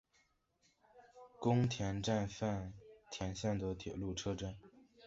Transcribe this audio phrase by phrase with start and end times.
[1.39, 2.73] 宫田站饭
[3.11, 4.55] 田线的铁路车站。